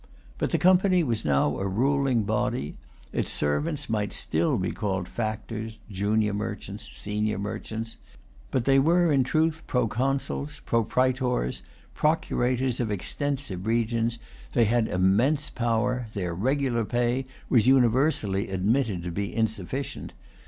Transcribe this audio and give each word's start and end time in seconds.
But 0.39 0.49
the 0.49 0.57
Company 0.57 1.03
was 1.03 1.23
now 1.23 1.59
a 1.59 1.67
ruling 1.67 2.23
body. 2.23 2.73
Its 3.13 3.29
servants 3.31 3.87
might 3.87 4.13
still 4.13 4.57
be 4.57 4.71
called 4.71 5.07
factors, 5.07 5.77
junior 5.91 6.33
merchants, 6.33 6.89
senior 6.91 7.37
merchants. 7.37 7.97
But 8.49 8.65
they 8.65 8.79
were 8.79 9.11
in 9.11 9.23
truth 9.23 9.61
proconsuls, 9.67 10.59
propraetors, 10.65 11.61
procurators, 11.93 12.79
of 12.79 12.89
extensive 12.89 13.67
regions. 13.67 14.17
They 14.53 14.65
had 14.65 14.87
immense 14.87 15.51
power. 15.51 16.07
Their 16.15 16.33
regular 16.33 16.83
pay 16.83 17.27
was 17.47 17.67
universally 17.67 18.49
admitted 18.49 19.03
to 19.03 19.11
be 19.11 19.31
insufficient. 19.31 20.13